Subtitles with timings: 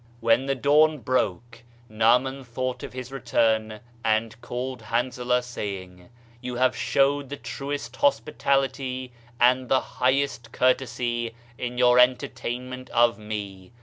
[0.19, 6.09] When the dawn broke, Naaman thought of his return and called Hanzalah saying,
[6.41, 13.73] "You have showed the truest hospitality and the highest courtesy in your entertainment of me.